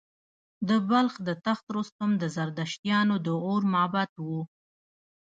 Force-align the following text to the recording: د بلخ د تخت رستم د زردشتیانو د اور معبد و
د 0.67 0.69
بلخ 0.89 1.13
د 1.27 1.29
تخت 1.45 1.65
رستم 1.77 2.09
د 2.21 2.23
زردشتیانو 2.35 3.15
د 3.25 3.27
اور 3.47 3.61
معبد 3.73 4.11
و 4.27 4.27